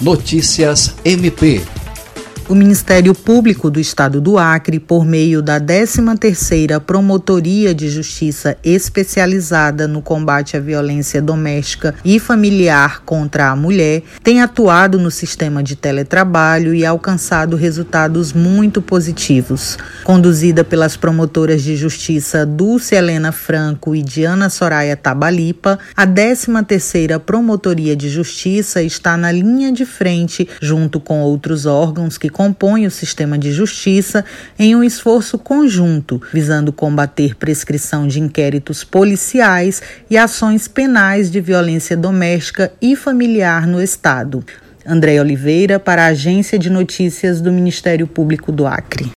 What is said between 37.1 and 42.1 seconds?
prescrição de inquéritos policiais e ações penais de violência